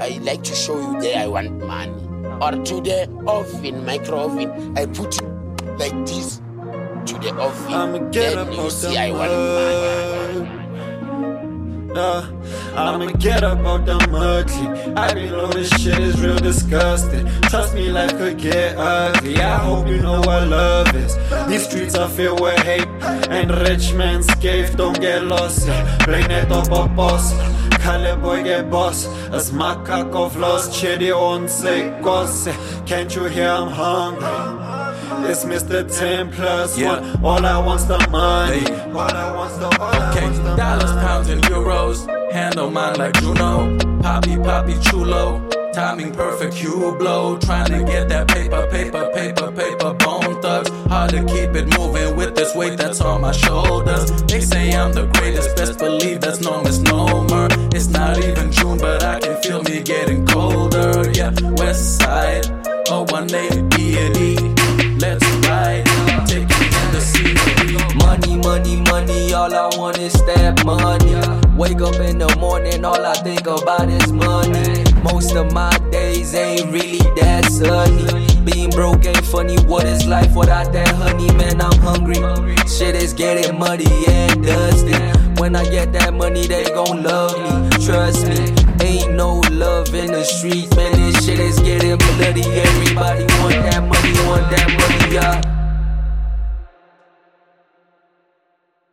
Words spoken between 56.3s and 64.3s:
no misnomer. Yeah, West Side. Oh, 180 B and